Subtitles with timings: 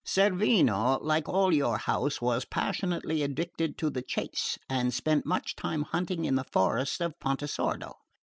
[0.03, 5.83] "Cerveno, like all your house, was passionately addicted to the chase, and spent much time
[5.83, 7.93] hunting in the forest of Pontesordo.